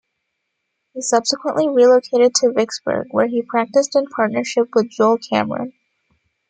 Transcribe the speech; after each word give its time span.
He 0.95 1.01
subsequently 1.03 1.69
relocated 1.69 2.33
to 2.37 2.51
Vicksburg, 2.53 3.09
where 3.11 3.27
he 3.27 3.43
practiced 3.43 3.95
in 3.95 4.07
partnership 4.07 4.69
with 4.73 4.89
Joel 4.89 5.19
Cameron. 5.19 5.73